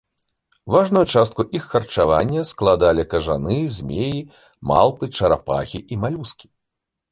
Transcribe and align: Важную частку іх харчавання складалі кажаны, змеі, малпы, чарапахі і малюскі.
Важную 0.75 1.01
частку 1.17 1.41
іх 1.59 1.63
харчавання 1.73 2.47
складалі 2.53 3.03
кажаны, 3.13 3.59
змеі, 3.77 4.19
малпы, 4.73 5.13
чарапахі 5.21 5.79
і 5.95 6.03
малюскі. 6.07 6.47